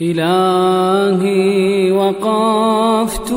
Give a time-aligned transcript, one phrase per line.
[0.00, 3.32] إلهي وقفت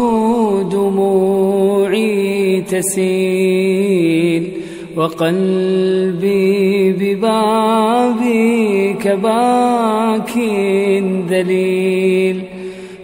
[0.72, 4.52] دموعي تسيل
[4.96, 10.32] وقلبي ببابك باك
[11.30, 12.42] ذليل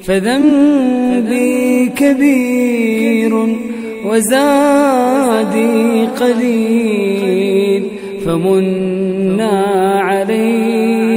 [0.04, 3.58] فذنبي كبير
[4.06, 7.84] وزادي قليل
[8.26, 9.64] فمنا
[10.00, 11.17] علي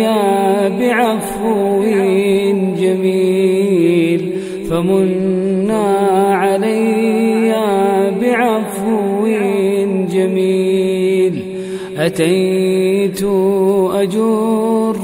[4.80, 5.86] فمنا
[6.34, 7.52] علي
[8.20, 9.26] بعفو
[10.12, 11.42] جميل.
[11.98, 13.22] أتيت
[13.92, 14.96] أجر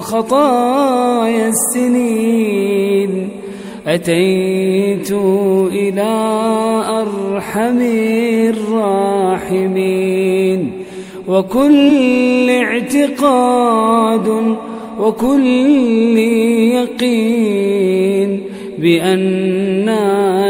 [0.00, 3.28] خطايا السنين.
[3.86, 5.12] أتيت
[5.72, 6.12] إلى
[6.88, 7.78] أرحم
[9.40, 10.72] الراحمين.
[11.28, 14.28] وكل اعتقاد
[15.00, 17.29] وكل يقين
[18.82, 19.88] بأن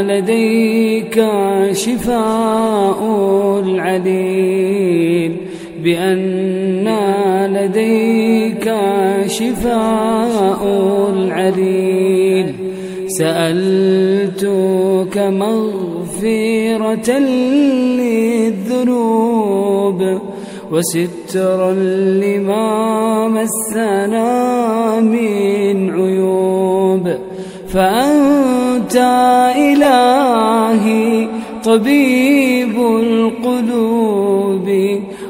[0.06, 1.16] لديك
[1.72, 3.00] شفاء
[3.64, 5.32] العليل.
[5.84, 6.88] بأن
[7.52, 8.66] لديك
[9.26, 10.62] شفاء
[11.14, 12.54] العليل.
[13.06, 17.10] سألتك مغفرة
[18.78, 20.00] للذنوب
[20.72, 21.72] وسترا
[22.22, 22.68] لما
[23.28, 24.30] مسنا
[25.00, 27.04] من عيوب.
[27.72, 28.96] فأنت
[29.56, 31.28] إلهي
[31.64, 34.68] طبيب القلوب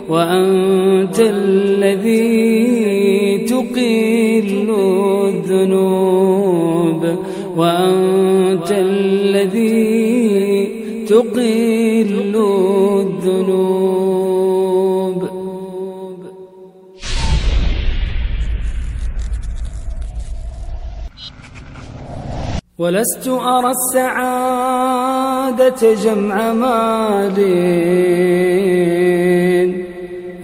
[0.08, 2.38] وأنت الذي
[3.38, 4.70] تقل
[5.28, 7.02] الذنوب
[7.56, 10.00] وأنت الذي
[11.08, 12.36] تقل
[13.00, 14.29] الذنوب
[22.80, 24.74] ولست أرى السعادة
[26.04, 27.38] جمع مال.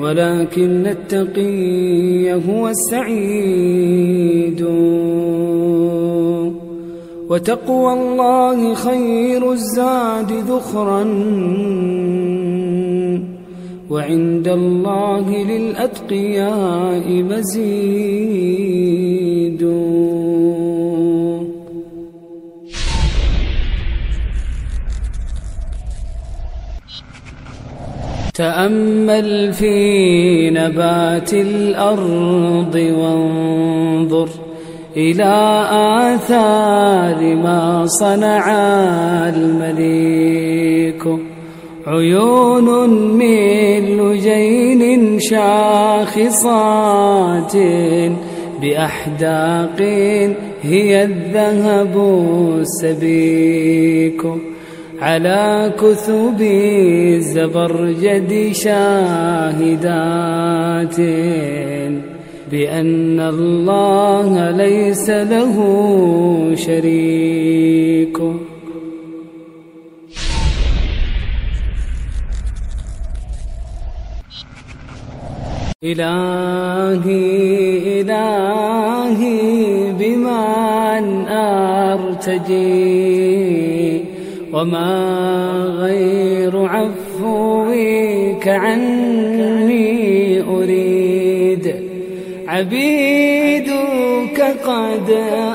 [0.00, 4.62] ولكن التقي هو السعيد.
[7.30, 11.04] وتقوى الله خير الزاد ذخرا.
[13.90, 18.56] وعند الله للأتقياء مزيد.
[28.36, 34.28] تأمل في نبات الأرض وانظر
[34.96, 35.64] إلى
[36.14, 38.48] آثار ما صنع
[39.28, 41.02] المليك.
[41.86, 46.36] عيون من لجين شاخصات
[48.62, 49.80] بأحداق
[50.62, 51.94] هي الذهب
[52.60, 54.22] السبيك.
[55.00, 56.40] على كثب
[57.16, 59.76] الزبرجد شاهدات
[62.50, 65.56] بأن الله ليس له
[66.54, 68.18] شريك.
[75.84, 77.20] إلهي
[78.00, 83.25] إلهي بمن أرتجي؟
[84.56, 84.92] وما
[85.78, 91.74] غير عفوك عني أريد.
[92.48, 95.10] عبيدك قد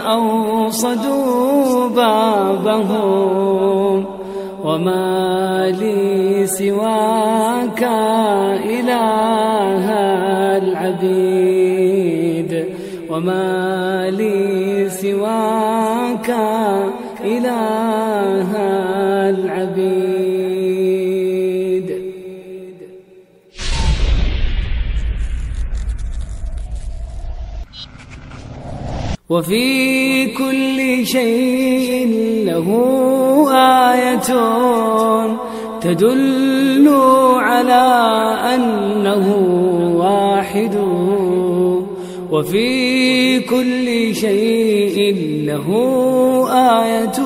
[0.05, 4.05] أوصدوا بابهم
[4.63, 7.83] وما لي سواك
[8.65, 9.85] إله
[10.57, 12.65] العبيد.
[13.09, 16.29] وما لي سواك
[17.41, 18.51] إله
[19.29, 20.41] العبيد.
[29.29, 32.07] وفي كل شيء
[32.45, 32.67] له
[33.93, 34.29] آية
[35.81, 36.87] تدل
[37.39, 37.87] على
[38.55, 39.25] أنه
[39.97, 40.75] واحد.
[42.31, 45.67] وفي كل شيء له
[46.81, 47.17] آية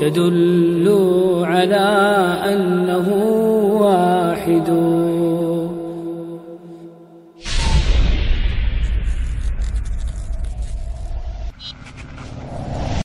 [0.00, 0.86] تدل
[1.44, 1.88] على
[2.52, 3.08] أنه
[3.80, 4.68] واحد.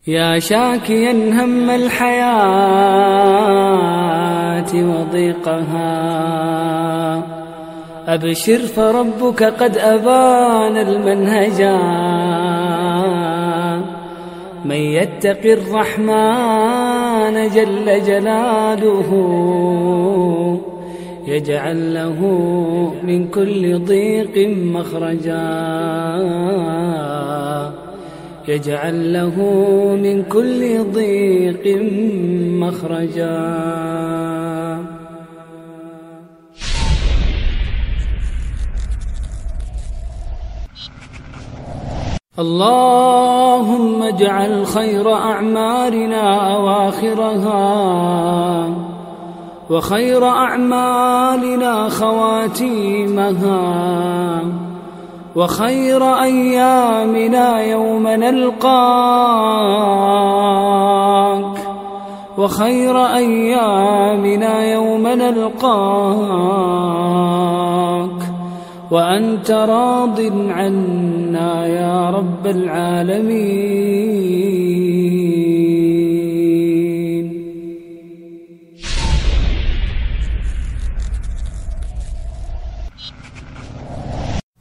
[0.07, 2.87] يا شاكيا هم الحياة
[4.73, 5.87] وضيقها.
[8.07, 11.77] أبشر فربك قد أبان المنهجا
[14.65, 19.09] من يتق الرحمن جل جلاله
[21.27, 22.19] يجعل له
[23.03, 25.47] من كل ضيق مخرجا.
[28.47, 29.35] يجعل له
[30.03, 31.81] من كل ضيق
[32.63, 34.36] مخرجا.
[42.39, 47.65] اللهم اجعل خير أعمالنا أواخرها
[49.69, 53.59] وخير أعمالنا خواتيمها
[55.35, 58.77] وخير أيامنا يوم نلقاك
[62.37, 66.57] وخير أيامنا يوم نلقاك
[68.91, 70.19] وأنت راض
[70.49, 74.07] عنا يا رب العالمين.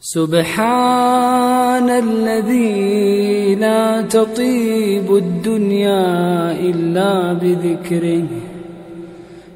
[0.00, 8.45] سبحان الذي لا تطيب الدنيا إلا بذكره.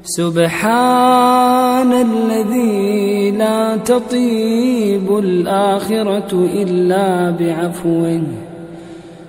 [0.03, 8.21] سبحان الذي لا تطيب الآخرة إلا بعفوه.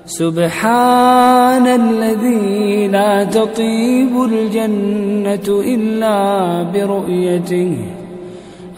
[0.07, 7.77] سبحان الذي لا تطيب الجنة إلا برؤيته.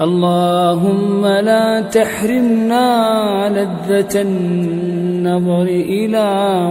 [0.01, 2.89] اللهم لا تحرمنا
[3.49, 6.29] لذة النظر إلى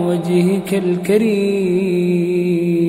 [0.07, 2.82] وجهك الكريم.